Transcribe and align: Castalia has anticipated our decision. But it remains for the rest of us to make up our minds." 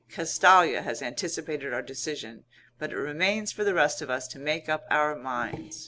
Castalia 0.09 0.81
has 0.81 1.03
anticipated 1.03 1.75
our 1.75 1.83
decision. 1.83 2.43
But 2.79 2.91
it 2.91 2.97
remains 2.97 3.51
for 3.51 3.63
the 3.63 3.75
rest 3.75 4.01
of 4.01 4.09
us 4.09 4.27
to 4.29 4.39
make 4.39 4.67
up 4.67 4.83
our 4.89 5.15
minds." 5.15 5.79